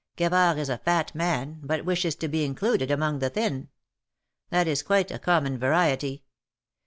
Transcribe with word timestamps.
Gavard 0.17 0.57
is 0.57 0.67
a 0.69 0.79
Fat 0.79 1.13
man, 1.13 1.59
but 1.61 1.85
wishes 1.85 2.15
to 2.15 2.27
be 2.27 2.43
included 2.43 2.89
among 2.89 3.19
the 3.19 3.29
Thin. 3.29 3.69
That 4.49 4.67
is 4.67 4.81
quite 4.81 5.11
a 5.11 5.19
common 5.19 5.59
variety. 5.59 6.23